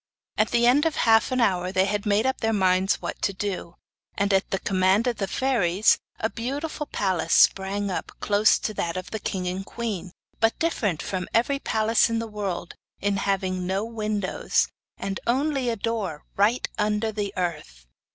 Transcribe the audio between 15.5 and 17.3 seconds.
a door right under